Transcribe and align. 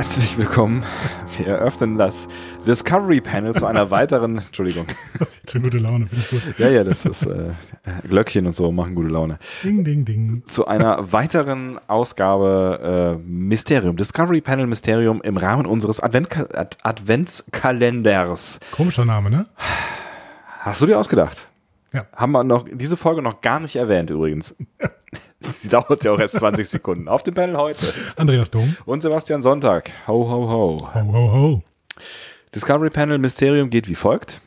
Herzlich 0.00 0.38
willkommen. 0.38 0.82
Wir 1.36 1.48
eröffnen 1.48 1.98
das 1.98 2.26
Discovery 2.66 3.20
Panel 3.20 3.54
zu 3.54 3.66
einer 3.66 3.90
weiteren. 3.90 4.38
Entschuldigung. 4.38 4.86
Das 5.18 5.36
ist 5.36 5.50
schon 5.50 5.60
gute 5.60 5.76
Laune, 5.76 6.06
finde 6.06 6.24
ich 6.24 6.30
gut. 6.30 6.58
Ja, 6.58 6.70
ja, 6.70 6.84
das 6.84 7.04
ist 7.04 7.26
äh, 7.26 7.50
Glöckchen 8.08 8.46
und 8.46 8.56
so 8.56 8.72
machen 8.72 8.94
gute 8.94 9.10
Laune. 9.10 9.38
Ding, 9.62 9.84
ding, 9.84 10.06
ding. 10.06 10.42
Zu 10.46 10.66
einer 10.66 11.12
weiteren 11.12 11.78
Ausgabe 11.86 13.18
äh, 13.20 13.28
Mysterium, 13.28 13.98
Discovery 13.98 14.40
Panel 14.40 14.66
Mysterium 14.66 15.20
im 15.20 15.36
Rahmen 15.36 15.66
unseres 15.66 16.00
Advent 16.00 16.34
Ad 16.34 16.78
Adventskalenders. 16.82 18.58
Komischer 18.70 19.04
Name, 19.04 19.28
ne? 19.28 19.46
Hast 20.60 20.80
du 20.80 20.86
dir 20.86 20.98
ausgedacht? 20.98 21.46
Ja. 21.92 22.06
Haben 22.16 22.32
wir 22.32 22.42
noch 22.42 22.64
diese 22.72 22.96
Folge 22.96 23.20
noch 23.20 23.42
gar 23.42 23.60
nicht 23.60 23.76
erwähnt 23.76 24.08
übrigens. 24.08 24.56
Sie 25.52 25.68
dauert 25.68 26.04
ja 26.04 26.12
auch 26.12 26.18
erst 26.18 26.36
20 26.38 26.68
Sekunden. 26.68 27.08
Auf 27.08 27.22
dem 27.22 27.34
Panel 27.34 27.56
heute. 27.56 27.92
Andreas 28.16 28.50
Dom. 28.50 28.76
Und 28.84 29.02
Sebastian 29.02 29.42
Sonntag. 29.42 29.90
Ho, 30.06 30.28
ho, 30.28 30.48
ho. 30.48 30.88
Ho, 30.94 31.12
ho, 31.12 31.32
ho. 31.32 31.62
Discovery 32.54 32.90
Panel 32.90 33.18
Mysterium 33.18 33.70
geht 33.70 33.88
wie 33.88 33.94
folgt. 33.94 34.40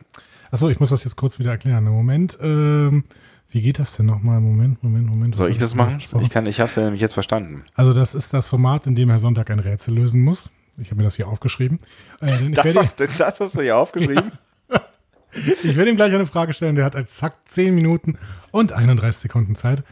Achso, 0.51 0.69
ich 0.69 0.79
muss 0.79 0.89
das 0.89 1.03
jetzt 1.03 1.15
kurz 1.15 1.39
wieder 1.39 1.51
erklären. 1.51 1.83
Moment, 1.85 2.37
ähm, 2.41 3.05
wie 3.49 3.61
geht 3.61 3.79
das 3.79 3.95
denn 3.97 4.05
nochmal? 4.05 4.39
Moment, 4.39 4.83
Moment, 4.83 5.07
Moment. 5.07 5.35
Soll 5.35 5.49
ich 5.49 5.57
das 5.57 5.73
machen? 5.73 5.97
Ich 6.21 6.29
kann, 6.29 6.45
ich 6.45 6.59
habe 6.59 6.69
es 6.69 6.75
ja 6.75 6.83
nämlich 6.83 7.01
jetzt 7.01 7.13
verstanden. 7.13 7.63
Also 7.75 7.93
das 7.93 8.13
ist 8.13 8.33
das 8.33 8.49
Format, 8.49 8.85
in 8.85 8.95
dem 8.95 9.09
Herr 9.09 9.19
Sonntag 9.19 9.49
ein 9.49 9.59
Rätsel 9.59 9.95
lösen 9.95 10.21
muss. 10.21 10.51
Ich 10.79 10.87
habe 10.87 10.97
mir 10.97 11.03
das 11.03 11.15
hier 11.15 11.27
aufgeschrieben. 11.27 11.79
Äh, 12.21 12.49
Das 12.51 12.75
hast, 12.75 12.99
das 12.99 13.39
hast 13.39 13.55
du 13.57 13.61
ja 13.61 13.77
aufgeschrieben. 13.77 14.31
ich 15.63 15.75
werde 15.75 15.89
ihm 15.89 15.95
gleich 15.95 16.13
eine 16.13 16.25
Frage 16.25 16.53
stellen. 16.53 16.75
Der 16.75 16.85
hat 16.85 16.95
exakt 16.95 17.49
10 17.49 17.73
Minuten 17.73 18.17
und 18.51 18.73
31 18.73 19.21
Sekunden 19.21 19.55
Zeit, 19.55 19.83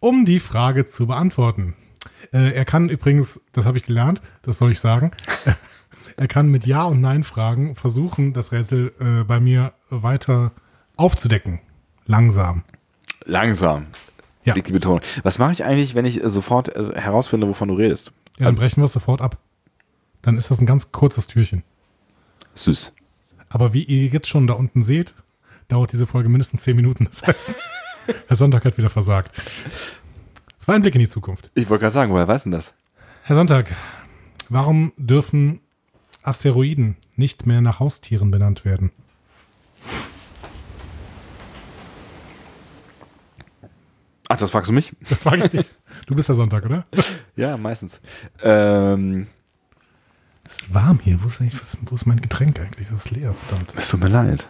um 0.00 0.24
die 0.24 0.40
Frage 0.40 0.86
zu 0.86 1.06
beantworten. 1.06 1.74
Äh, 2.32 2.52
er 2.54 2.64
kann 2.64 2.88
übrigens, 2.88 3.40
das 3.52 3.66
habe 3.66 3.78
ich 3.78 3.84
gelernt, 3.84 4.22
das 4.42 4.58
soll 4.58 4.72
ich 4.72 4.80
sagen, 4.80 5.10
er 6.16 6.28
kann 6.28 6.50
mit 6.50 6.66
Ja- 6.66 6.84
und 6.84 7.00
Nein-Fragen 7.00 7.76
versuchen, 7.76 8.32
das 8.32 8.52
Rätsel 8.52 8.92
äh, 9.00 9.24
bei 9.24 9.40
mir 9.40 9.72
weiter 9.90 10.52
aufzudecken. 10.96 11.60
Langsam. 12.06 12.64
Langsam. 13.24 13.86
Ja. 14.44 14.54
Liegt 14.54 14.68
die 14.68 14.72
Betonung. 14.72 15.00
Was 15.22 15.38
mache 15.38 15.52
ich 15.52 15.64
eigentlich, 15.64 15.94
wenn 15.94 16.06
ich 16.06 16.22
äh, 16.24 16.28
sofort 16.28 16.74
äh, 16.74 16.92
herausfinde, 16.94 17.46
wovon 17.46 17.68
du 17.68 17.74
redest? 17.74 18.12
Ja, 18.38 18.46
dann 18.46 18.56
brechen 18.56 18.80
wir 18.80 18.86
es 18.86 18.92
sofort 18.92 19.20
ab. 19.20 19.38
Dann 20.22 20.36
ist 20.36 20.50
das 20.50 20.60
ein 20.60 20.66
ganz 20.66 20.92
kurzes 20.92 21.26
Türchen. 21.26 21.62
Süß. 22.54 22.92
Aber 23.48 23.72
wie 23.72 23.84
ihr 23.84 24.06
jetzt 24.06 24.28
schon 24.28 24.46
da 24.46 24.54
unten 24.54 24.82
seht, 24.82 25.14
dauert 25.68 25.92
diese 25.92 26.06
Folge 26.06 26.28
mindestens 26.28 26.62
10 26.62 26.76
Minuten. 26.76 27.06
Das 27.06 27.26
heißt, 27.26 27.58
Herr 28.28 28.36
Sonntag 28.36 28.64
hat 28.64 28.76
wieder 28.78 28.90
versagt. 28.90 29.40
Es 30.58 30.68
war 30.68 30.74
ein 30.74 30.82
Blick 30.82 30.94
in 30.94 31.00
die 31.00 31.08
Zukunft. 31.08 31.50
Ich 31.54 31.68
wollte 31.68 31.82
gerade 31.82 31.94
sagen, 31.94 32.12
woher 32.12 32.28
weiß 32.28 32.44
denn 32.44 32.52
das? 32.52 32.74
Herr 33.22 33.36
Sonntag, 33.36 33.74
warum 34.48 34.92
dürfen 34.96 35.60
Asteroiden 36.22 36.96
nicht 37.16 37.46
mehr 37.46 37.60
nach 37.60 37.80
Haustieren 37.80 38.30
benannt 38.30 38.64
werden? 38.64 38.90
Ach, 44.28 44.36
das 44.36 44.50
fragst 44.50 44.68
du 44.68 44.72
mich? 44.72 44.92
Das 45.08 45.22
frage 45.24 45.38
ich 45.44 45.50
dich. 45.50 45.66
Du 46.06 46.14
bist 46.14 46.28
Herr 46.28 46.34
Sonntag, 46.36 46.64
oder? 46.64 46.84
Ja, 47.36 47.56
meistens. 47.56 48.00
Ähm, 48.42 49.26
Es 50.44 50.60
ist 50.62 50.74
warm 50.74 51.00
hier. 51.02 51.22
Wo 51.22 51.26
ist, 51.26 51.40
wo 51.88 51.94
ist 51.94 52.06
mein 52.06 52.20
Getränk 52.20 52.60
eigentlich? 52.60 52.88
Das 52.88 53.06
ist 53.06 53.10
leer, 53.12 53.34
verdammt. 53.34 53.74
es 53.76 53.88
tut 53.88 54.00
mir 54.00 54.08
leid. 54.08 54.46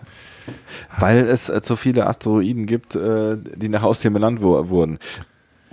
Weil 0.98 1.28
es 1.28 1.48
äh, 1.48 1.62
zu 1.62 1.76
viele 1.76 2.06
Asteroiden 2.06 2.66
gibt, 2.66 2.96
äh, 2.96 3.36
die 3.38 3.68
nach 3.68 3.82
Haustieren 3.82 4.14
benannt 4.14 4.40
wurden. 4.40 4.98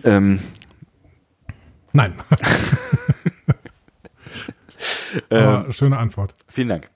Ähm, 0.04 0.40
Nein. 1.94 2.14
ähm, 5.32 5.72
schöne 5.72 5.98
Antwort. 5.98 6.34
Vielen 6.48 6.70
Dank. 6.70 6.90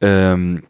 Ähm, 0.00 0.62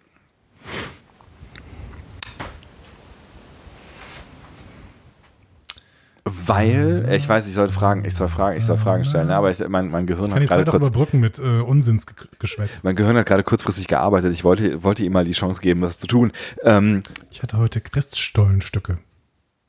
weil, 6.46 7.08
ich 7.12 7.28
weiß, 7.28 7.46
ich 7.48 7.54
soll 7.54 7.68
Fragen, 7.70 8.04
ich 8.04 8.14
soll 8.14 8.28
Fragen, 8.28 8.56
ich 8.56 8.64
soll 8.64 8.78
Fragen 8.78 9.04
stellen, 9.04 9.30
aber 9.30 9.50
ich, 9.50 9.58
mein, 9.68 9.90
mein 9.90 10.06
Gehirn 10.06 10.26
Ich 10.26 10.30
kann 10.32 10.42
hat 10.42 10.48
gerade 10.48 10.64
Zeit 10.64 10.70
kurz, 10.70 10.86
überbrücken 10.86 11.20
mit 11.20 11.38
äh, 11.38 11.60
Unsinnsgeschwätz. 11.60 12.82
mein 12.82 12.96
Gehirn 12.96 13.16
hat 13.16 13.26
gerade 13.26 13.42
kurzfristig 13.42 13.86
gearbeitet. 13.88 14.32
Ich 14.32 14.44
wollte, 14.44 14.82
wollte 14.82 15.04
ihm 15.04 15.12
mal 15.12 15.24
die 15.24 15.32
Chance 15.32 15.60
geben, 15.60 15.80
das 15.80 15.98
zu 15.98 16.06
tun. 16.06 16.32
Ähm, 16.62 17.02
Ich 17.30 17.42
hatte 17.42 17.58
heute 17.58 17.80
Christstollenstücke. 17.80 18.98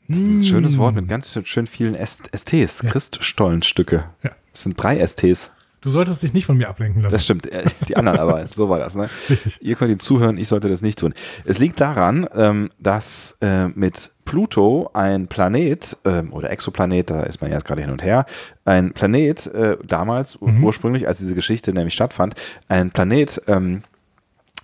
das 0.08 0.18
ist 0.18 0.28
ein 0.30 0.44
schönes 0.44 0.78
Wort 0.78 0.96
mit 0.96 1.08
ganz 1.08 1.38
schön- 1.44 1.68
vielen 1.68 1.96
STs, 1.96 2.80
Christstollenstücke. 2.80 4.06
Ja. 4.24 4.32
Das 4.52 4.64
sind 4.64 4.82
drei 4.82 4.98
STs. 5.06 5.52
Du 5.82 5.92
solltest 5.92 6.24
dich 6.24 6.34
nicht 6.34 6.46
von 6.48 6.58
mir 6.58 6.70
ablenken 6.70 7.02
lassen. 7.04 7.14
Das 7.14 7.24
stimmt. 7.24 7.46
Äh, 7.52 7.64
Die 7.88 7.96
anderen 7.96 8.18
aber, 8.20 8.48
so 8.54 8.68
war 8.68 8.80
das, 8.80 8.96
ne? 8.96 9.10
Richtig. 9.30 9.60
Ihr 9.62 9.76
könnt 9.76 9.92
ihm 9.92 10.00
zuhören, 10.00 10.38
ich 10.38 10.48
sollte 10.48 10.70
das 10.70 10.82
nicht 10.82 10.98
tun. 11.00 11.14
Es 11.46 11.60
liegt 11.60 11.80
daran, 11.80 12.28
ähm, 12.36 12.72
dass 12.80 13.38
äh, 13.42 13.68
mit 13.68 14.12
Pluto 14.28 14.90
ein 14.94 15.28
Planet 15.28 15.98
ähm, 16.06 16.32
oder 16.34 16.52
Exoplanet, 16.52 17.10
da 17.10 17.22
ist 17.24 17.42
man 17.42 17.50
jetzt 17.52 17.66
gerade 17.66 17.82
hin 17.82 17.90
und 17.90 18.04
her, 18.04 18.26
ein 18.66 18.92
Planet 18.94 19.48
äh, 19.48 19.78
damals 19.86 20.40
Mhm. 20.40 20.64
ursprünglich, 20.64 21.08
als 21.08 21.18
diese 21.18 21.34
Geschichte 21.34 21.74
nämlich 21.74 21.94
stattfand, 21.94 22.36
ein 22.68 22.92
Planet 22.92 23.42
ähm, 23.48 23.84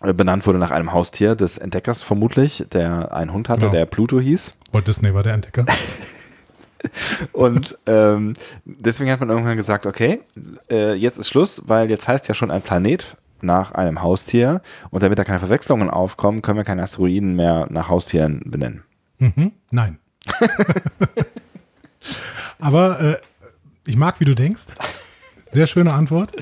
äh, 0.03 0.13
benannt 0.13 0.45
wurde 0.45 0.59
nach 0.59 0.71
einem 0.71 0.91
Haustier 0.93 1.35
des 1.35 1.57
Entdeckers 1.57 2.03
vermutlich, 2.03 2.65
der 2.73 3.13
einen 3.13 3.31
Hund 3.33 3.49
hatte, 3.49 3.61
Genau. 3.61 3.71
der 3.73 3.85
Pluto 3.85 4.19
hieß. 4.19 4.53
Walt 4.73 4.87
Disney 4.87 5.13
war 5.13 5.23
der 5.23 5.33
Entdecker. 5.33 5.65
Und 7.31 7.77
ähm, 7.85 8.33
deswegen 8.65 9.09
hat 9.09 9.21
man 9.21 9.29
irgendwann 9.29 9.55
gesagt, 9.55 9.85
okay, 9.85 10.19
äh, 10.69 10.93
jetzt 10.93 11.17
ist 11.17 11.29
Schluss, 11.29 11.61
weil 11.65 11.89
jetzt 11.89 12.07
heißt 12.09 12.27
ja 12.27 12.33
schon 12.35 12.51
ein 12.51 12.61
Planet 12.61 13.15
nach 13.41 13.71
einem 13.73 14.01
Haustier 14.01 14.61
und 14.89 15.03
damit 15.03 15.17
da 15.19 15.23
keine 15.23 15.39
Verwechslungen 15.39 15.89
aufkommen, 15.89 16.41
können 16.41 16.57
wir 16.57 16.63
keine 16.65 16.83
Asteroiden 16.83 17.35
mehr 17.35 17.67
nach 17.69 17.87
Haustieren 17.89 18.41
benennen. 18.45 18.83
Mhm. 19.23 19.53
Nein. 19.71 19.99
Aber 22.59 22.99
äh, 22.99 23.17
ich 23.85 23.95
mag, 23.95 24.19
wie 24.19 24.25
du 24.25 24.35
denkst. 24.35 24.65
Sehr 25.49 25.67
schöne 25.67 25.93
Antwort. 25.93 26.33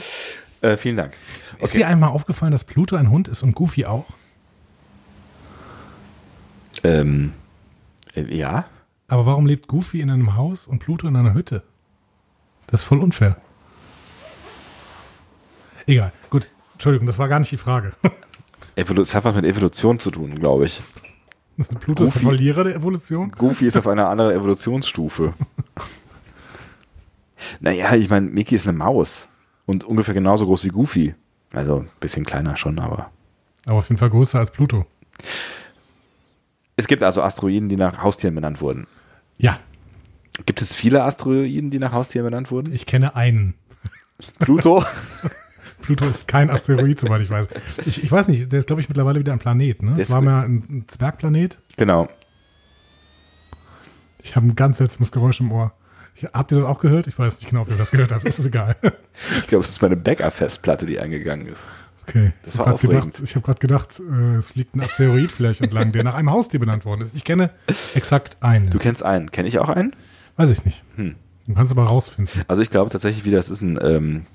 Äh, 0.61 0.77
vielen 0.77 0.97
Dank. 0.97 1.13
Ist 1.59 1.75
dir 1.75 1.87
einmal 1.87 2.09
aufgefallen, 2.09 2.51
dass 2.51 2.63
Pluto 2.63 2.95
ein 2.95 3.11
Hund 3.11 3.27
ist 3.27 3.43
und 3.43 3.53
Goofy 3.53 3.85
auch? 3.85 4.05
Ähm, 6.83 7.33
äh, 8.15 8.23
ja, 8.35 8.65
Aber 9.07 9.27
warum 9.27 9.45
lebt 9.45 9.67
Goofy 9.67 10.01
in 10.01 10.09
einem 10.09 10.35
Haus 10.35 10.65
und 10.65 10.79
Pluto 10.79 11.07
in 11.07 11.15
einer 11.15 11.35
Hütte? 11.35 11.61
Das 12.65 12.81
ist 12.81 12.85
voll 12.85 12.99
unfair. 12.99 13.37
Egal. 15.85 16.11
Gut. 16.31 16.49
Entschuldigung, 16.73 17.05
das 17.05 17.19
war 17.19 17.27
gar 17.27 17.37
nicht 17.37 17.51
die 17.51 17.57
Frage. 17.57 17.93
Evolu 18.75 19.01
es 19.01 19.13
hat 19.13 19.23
was 19.25 19.35
mit 19.35 19.45
Evolution 19.45 19.99
zu 19.99 20.09
tun, 20.09 20.39
glaube 20.39 20.65
ich. 20.65 20.81
Pluto 21.79 22.03
ist 22.03 22.15
der 22.15 22.21
Verlierer 22.21 22.63
der 22.63 22.75
Evolution. 22.75 23.31
Goofy 23.31 23.65
ist 23.67 23.77
auf 23.77 23.87
einer 23.87 24.09
anderen 24.09 24.35
Evolutionsstufe. 24.35 25.33
naja, 27.59 27.95
ich 27.95 28.09
meine, 28.09 28.27
Mickey 28.29 28.55
ist 28.55 28.67
eine 28.67 28.77
Maus 28.77 29.27
und 29.65 29.83
ungefähr 29.83 30.13
genauso 30.13 30.45
groß 30.45 30.63
wie 30.65 30.69
Goofy. 30.69 31.15
Also 31.53 31.79
ein 31.79 31.89
bisschen 31.99 32.25
kleiner 32.25 32.55
schon, 32.55 32.79
aber 32.79 33.11
Aber 33.65 33.79
auf 33.79 33.89
jeden 33.89 33.99
Fall 33.99 34.09
größer 34.09 34.39
als 34.39 34.51
Pluto. 34.51 34.85
Es 36.77 36.87
gibt 36.87 37.03
also 37.03 37.21
Asteroiden, 37.21 37.69
die 37.69 37.75
nach 37.75 38.01
Haustieren 38.01 38.35
benannt 38.35 38.61
wurden. 38.61 38.87
Ja, 39.37 39.59
Gibt 40.45 40.61
es 40.61 40.73
viele 40.73 41.03
Asteroiden, 41.03 41.69
die 41.69 41.79
nach 41.79 41.91
Haustieren 41.91 42.25
benannt 42.25 42.51
wurden? 42.51 42.73
ich 42.73 42.85
kenne 42.85 43.15
einen. 43.15 43.53
Pluto? 44.39 44.83
Pluto 45.81 46.07
ist 46.07 46.27
kein 46.27 46.49
Asteroid, 46.49 46.99
soweit 47.01 47.21
ich 47.21 47.29
weiß. 47.29 47.49
Ich, 47.85 48.03
ich 48.03 48.11
weiß 48.11 48.27
nicht, 48.27 48.51
der 48.51 48.59
ist, 48.59 48.67
glaube 48.67 48.81
ich, 48.81 48.89
mittlerweile 48.89 49.19
wieder 49.19 49.33
ein 49.33 49.39
Planet. 49.39 49.83
Ne? 49.83 49.95
Es 49.97 50.09
war 50.09 50.21
mal 50.21 50.45
ein, 50.45 50.63
ein 50.69 50.85
Zwergplanet. 50.87 51.59
genau. 51.77 52.09
Ich 54.23 54.35
habe 54.35 54.45
ein 54.45 54.55
ganz 54.55 54.77
seltsames 54.77 55.11
Geräusch 55.11 55.39
im 55.39 55.51
Ohr. 55.51 55.73
Habt 56.33 56.51
ihr 56.51 56.59
das 56.59 56.67
auch 56.67 56.79
gehört? 56.79 57.07
Ich 57.07 57.17
weiß 57.17 57.39
nicht 57.39 57.49
genau, 57.49 57.63
ob 57.63 57.71
ihr 57.71 57.77
das 57.77 57.89
gehört 57.89 58.11
habt. 58.11 58.25
Das 58.25 58.37
ist 58.37 58.45
egal. 58.45 58.75
Ich 59.39 59.47
glaube, 59.47 59.63
es 59.63 59.69
ist 59.69 59.81
meine 59.81 59.97
Bäcker-Festplatte, 59.97 60.85
die 60.85 60.99
eingegangen 60.99 61.47
ist. 61.47 61.61
Okay. 62.07 62.33
Das 62.43 62.55
ich 62.55 62.59
habe 62.59 62.77
gerade 62.77 62.87
gedacht, 62.87 63.21
ich 63.23 63.35
hab 63.35 63.43
grad 63.43 63.59
gedacht 63.59 63.99
äh, 63.99 64.35
es 64.37 64.51
fliegt 64.51 64.75
ein 64.75 64.81
Asteroid 64.81 65.31
vielleicht 65.31 65.61
entlang, 65.61 65.91
der 65.91 66.03
nach 66.03 66.15
einem 66.15 66.31
Haustier 66.31 66.59
benannt 66.59 66.85
worden 66.85 67.01
ist. 67.01 67.15
Ich 67.15 67.23
kenne 67.23 67.51
exakt 67.93 68.37
einen. 68.41 68.69
Du 68.69 68.79
kennst 68.79 69.03
einen. 69.03 69.31
Kenne 69.31 69.47
ich 69.47 69.59
auch 69.59 69.69
einen? 69.69 69.95
weiß 70.37 70.49
ich 70.49 70.65
nicht. 70.65 70.83
Hm. 70.95 71.15
Du 71.47 71.53
kannst 71.53 71.71
aber 71.71 71.83
rausfinden. 71.83 72.41
Also 72.47 72.61
ich 72.61 72.69
glaube 72.69 72.89
tatsächlich 72.89 73.25
wieder, 73.25 73.37
es 73.37 73.49
ist 73.49 73.61
ein, 73.61 73.77
ähm, 73.81 74.25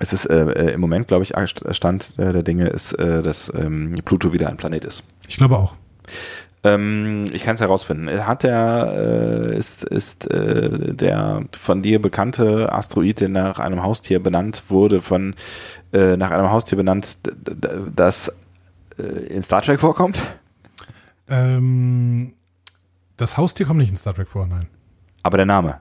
es 0.00 0.14
ist 0.14 0.24
äh, 0.26 0.44
äh, 0.50 0.72
im 0.72 0.80
Moment, 0.80 1.08
glaube 1.08 1.24
ich, 1.24 1.34
Stand 1.76 2.14
äh, 2.18 2.32
der 2.32 2.42
Dinge 2.42 2.68
ist, 2.68 2.94
äh, 2.94 3.22
dass 3.22 3.52
ähm, 3.54 3.94
Pluto 4.04 4.32
wieder 4.32 4.48
ein 4.48 4.56
Planet 4.56 4.86
ist. 4.86 5.04
Ich 5.28 5.36
glaube 5.36 5.58
auch. 5.58 5.76
Ähm, 6.64 7.26
ich 7.32 7.44
kann 7.44 7.54
es 7.54 7.60
herausfinden. 7.60 8.26
Hat 8.26 8.42
der, 8.42 9.50
äh, 9.52 9.56
ist, 9.58 9.84
ist 9.84 10.30
äh, 10.30 10.94
der 10.94 11.44
von 11.52 11.82
dir 11.82 12.00
bekannte 12.00 12.72
Asteroid, 12.72 13.20
der 13.20 13.28
nach 13.28 13.58
einem 13.58 13.82
Haustier 13.82 14.22
benannt 14.22 14.64
wurde, 14.68 15.02
von 15.02 15.34
äh, 15.92 16.16
nach 16.16 16.30
einem 16.30 16.50
Haustier 16.50 16.76
benannt, 16.76 17.18
das 17.94 18.34
in 19.28 19.42
Star 19.42 19.62
Trek 19.62 19.80
vorkommt? 19.80 20.26
Ähm, 21.28 22.34
das 23.16 23.38
Haustier 23.38 23.64
kommt 23.66 23.78
nicht 23.78 23.90
in 23.90 23.96
Star 23.96 24.14
Trek 24.14 24.28
vor, 24.28 24.46
nein. 24.46 24.66
Aber 25.22 25.36
der 25.36 25.46
Name. 25.46 25.80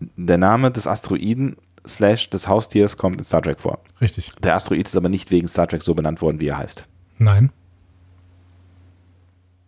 Ja. 0.00 0.06
Der 0.16 0.38
Name 0.38 0.70
des 0.70 0.86
Asteroiden 0.86 1.56
slash 1.86 2.30
des 2.30 2.48
Haustiers 2.48 2.96
kommt 2.96 3.18
in 3.18 3.24
Star 3.24 3.42
Trek 3.42 3.60
vor. 3.60 3.78
Richtig. 4.00 4.32
Der 4.42 4.54
Asteroid 4.54 4.86
ist 4.86 4.96
aber 4.96 5.08
nicht 5.08 5.30
wegen 5.30 5.48
Star 5.48 5.68
Trek 5.68 5.82
so 5.82 5.94
benannt 5.94 6.20
worden, 6.20 6.40
wie 6.40 6.48
er 6.48 6.58
heißt. 6.58 6.86
Nein. 7.18 7.50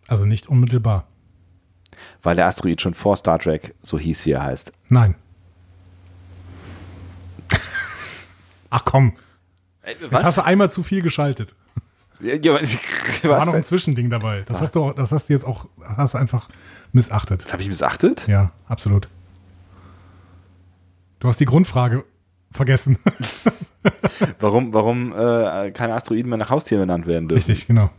Also 0.08 0.24
nicht 0.24 0.48
unmittelbar. 0.48 1.06
Weil 2.22 2.36
der 2.36 2.46
Asteroid 2.46 2.80
schon 2.80 2.94
vor 2.94 3.16
Star 3.16 3.38
Trek 3.38 3.74
so 3.82 3.98
hieß, 3.98 4.24
wie 4.26 4.32
er 4.32 4.42
heißt. 4.42 4.72
Nein. 4.88 5.14
Ach 8.70 8.84
komm, 8.84 9.14
jetzt 9.86 10.12
hast 10.12 10.36
du 10.38 10.44
einmal 10.44 10.70
zu 10.70 10.82
viel 10.82 11.00
geschaltet. 11.02 11.54
Ja, 12.20 12.52
was, 12.52 12.76
Da 13.22 13.28
war 13.28 13.38
was 13.38 13.46
noch 13.46 13.54
ein? 13.54 13.64
Zwischending 13.64 14.10
dabei. 14.10 14.42
Das 14.42 14.60
hast 14.60 14.72
du, 14.72 14.82
auch, 14.82 14.92
das 14.92 15.12
hast 15.12 15.28
du 15.28 15.32
jetzt 15.32 15.46
auch, 15.46 15.68
hast 15.82 16.16
einfach 16.16 16.48
missachtet. 16.92 17.44
Das 17.44 17.52
habe 17.52 17.62
ich 17.62 17.68
missachtet? 17.68 18.26
Ja, 18.26 18.50
absolut. 18.66 19.08
Du 21.20 21.28
hast 21.28 21.40
die 21.40 21.44
Grundfrage 21.44 22.04
vergessen. 22.52 22.98
Warum, 24.40 24.72
warum 24.72 25.12
äh, 25.12 25.70
keine 25.70 25.94
Asteroiden 25.94 26.28
mehr 26.28 26.38
nach 26.38 26.50
Haustieren 26.50 26.82
benannt 26.82 27.06
werden 27.06 27.28
dürfen? 27.28 27.38
Richtig, 27.46 27.66
genau. 27.66 27.90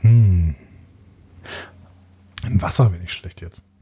Hm. 0.00 0.54
Ein 2.44 2.62
Wasser 2.62 2.90
wäre 2.92 3.00
nicht 3.00 3.12
schlecht 3.12 3.40
jetzt. 3.40 3.62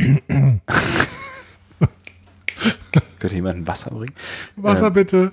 Könnte 3.18 3.34
jemand 3.34 3.58
ein 3.58 3.66
Wasser 3.66 3.90
bringen? 3.90 4.14
Wasser 4.56 4.88
Ähm. 4.88 4.92
bitte. 4.92 5.32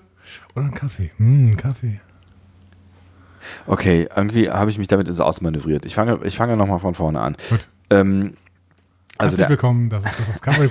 Oder 0.56 0.66
ein 0.66 0.74
Kaffee. 0.74 1.12
Hm, 1.18 1.56
Kaffee. 1.58 2.00
Okay, 3.68 4.08
irgendwie 4.16 4.50
habe 4.50 4.72
ich 4.72 4.78
mich 4.78 4.88
damit 4.88 5.08
ins 5.08 5.20
Ausmanövriert. 5.20 5.86
Ich 5.86 5.96
fange, 5.96 6.20
ich 6.24 6.38
fange 6.38 6.56
nochmal 6.58 6.80
von 6.80 6.96
vorne 6.96 7.20
an. 7.20 7.36
Gut. 7.50 7.68
Ähm, 7.90 8.36
also, 9.20 9.32
Herzlich 9.32 9.38
der, 9.38 9.50
willkommen. 9.50 9.90
Das 9.90 10.06
ist 10.06 10.20
das 10.20 10.28
Discovery 10.28 10.70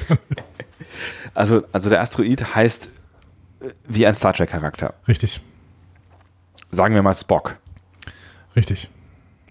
also, 1.34 1.62
also 1.70 1.88
der 1.88 2.00
Asteroid 2.00 2.54
heißt 2.54 2.88
äh, 3.60 3.68
wie 3.86 4.06
ein 4.06 4.14
Star 4.14 4.32
Trek-Charakter. 4.32 4.94
Richtig, 5.06 5.40
Sagen 6.70 6.94
wir 6.94 7.02
mal 7.02 7.14
Spock. 7.14 7.56
richtig. 8.56 8.90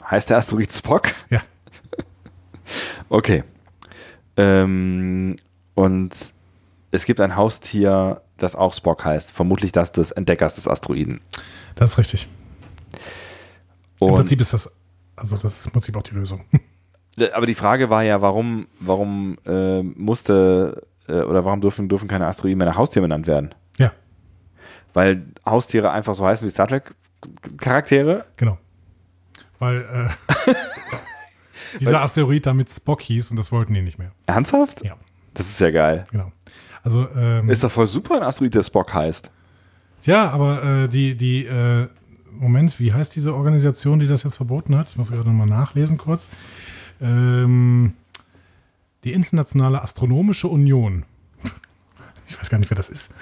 Heißt 0.09 0.29
der 0.29 0.37
Asteroid 0.37 0.71
Spock? 0.73 1.13
Ja. 1.29 1.41
Okay. 3.09 3.45
Ähm, 4.35 5.37
und 5.75 6.11
es 6.91 7.05
gibt 7.05 7.21
ein 7.21 7.37
Haustier, 7.37 8.21
das 8.37 8.55
auch 8.57 8.73
Spock 8.73 9.05
heißt. 9.05 9.31
Vermutlich 9.31 9.71
das 9.71 9.93
des 9.93 10.11
Entdeckers 10.11 10.55
des 10.55 10.67
Asteroiden. 10.67 11.21
Das 11.75 11.91
ist 11.91 11.97
richtig. 11.99 12.27
Im 14.01 14.07
Und, 14.09 14.15
Prinzip 14.15 14.41
ist 14.41 14.51
das, 14.51 14.75
also 15.15 15.37
das 15.37 15.59
ist 15.59 15.65
im 15.67 15.71
Prinzip 15.71 15.95
auch 15.95 16.03
die 16.03 16.15
Lösung. 16.15 16.43
Aber 17.33 17.45
die 17.45 17.55
Frage 17.55 17.89
war 17.89 18.03
ja, 18.03 18.21
warum, 18.21 18.67
warum 18.79 19.37
äh, 19.45 19.81
musste 19.81 20.83
äh, 21.07 21.13
oder 21.21 21.43
warum 21.45 21.61
dürfen, 21.61 21.89
dürfen 21.89 22.07
keine 22.07 22.27
Asteroiden 22.27 22.57
mehr 22.59 22.67
nach 22.67 22.77
Haustieren 22.77 23.03
benannt 23.09 23.27
werden? 23.27 23.55
Ja, 23.77 23.91
Weil 24.93 25.25
Haustiere 25.45 25.91
einfach 25.91 26.15
so 26.15 26.25
heißen 26.25 26.45
wie 26.47 26.51
Star 26.51 26.67
Trek 26.67 26.93
Charaktere? 27.57 28.25
genau. 28.35 28.57
Weil 29.59 30.09
äh, 30.47 30.53
dieser 31.79 32.01
Asteroid 32.01 32.45
damit 32.45 32.69
Spock 32.69 33.01
hieß 33.01 33.31
und 33.31 33.37
das 33.37 33.51
wollten 33.51 33.73
die 33.73 33.81
nicht 33.81 33.97
mehr. 33.97 34.11
Ernsthaft? 34.27 34.83
Ja, 34.85 34.95
Das 35.33 35.49
ist 35.49 35.59
ja 35.59 35.71
geil. 35.71 36.05
genau. 36.11 36.31
Also, 36.83 37.07
ähm, 37.15 37.49
Ist 37.49 37.63
doch 37.63 37.71
voll 37.71 37.87
super, 37.87 38.17
ein 38.17 38.23
Asteroid, 38.23 38.53
der 38.53 38.63
Spock 38.63 38.93
heißt. 38.93 39.31
ja, 40.03 40.29
aber 40.29 40.63
äh, 40.63 40.87
die, 40.87 41.15
die, 41.17 41.45
äh, 41.45 41.87
Moment, 42.31 42.79
wie 42.79 42.93
heißt 42.93 43.15
diese 43.15 43.33
Organisation, 43.33 43.97
die 43.99 44.05
das 44.07 44.21
jetzt 44.23 44.35
verboten 44.35 44.77
hat? 44.77 44.87
Ich 44.89 44.95
muss 44.95 45.09
gerade 45.11 45.27
nochmal 45.27 45.47
nachlesen 45.47 45.97
kurz. 45.97 46.27
Ähm, 47.01 47.93
die 49.03 49.13
Internationale 49.13 49.81
Astronomische 49.81 50.47
Union. 50.47 51.03
Ich 52.27 52.39
weiß 52.39 52.49
gar 52.49 52.57
nicht, 52.57 52.69
wer 52.69 52.77
das 52.77 52.89
ist. 52.89 53.13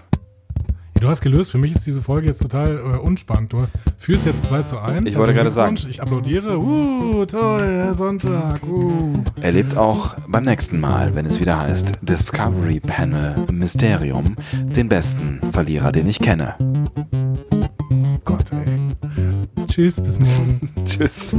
Du 1.01 1.09
hast 1.09 1.21
gelöst. 1.21 1.51
Für 1.51 1.59
mich 1.59 1.75
ist 1.75 1.87
diese 1.87 2.03
Folge 2.03 2.29
jetzt 2.29 2.41
total 2.41 2.79
äh, 2.79 2.81
unspannend. 2.99 3.53
Du 3.53 3.67
führst 3.99 4.27
jetzt 4.27 4.45
2 4.45 4.63
zu 4.63 4.79
1. 4.79 5.09
Ich 5.09 5.17
wollte 5.17 5.35
gerade 5.35 5.51
Glückwunsch. 5.51 5.87
Ich 5.89 6.01
applaudiere. 6.01 6.59
Uh, 6.59 7.25
toll, 7.27 7.61
Herr 7.61 7.95
Sonntag. 7.95 8.67
Uh. 8.67 9.13
Erlebt 9.41 9.77
auch 9.77 10.17
beim 10.27 10.45
nächsten 10.45 10.81
Mal, 10.81 11.15
wenn 11.15 11.27
es 11.27 11.39
wieder 11.39 11.61
heißt 11.61 12.01
Discovery 12.03 12.81
Panel 12.81 13.37
Mysterium, 13.53 14.37
den 14.53 14.89
besten 14.89 15.41
Verlierer, 15.53 15.93
den 15.93 16.09
ich 16.09 16.19
kenne. 16.19 16.55
Gott, 18.25 18.51
ey. 18.53 19.67
Tschüss, 19.69 20.01
bis 20.01 20.19
morgen. 20.19 20.73
Tschüss. 20.85 21.35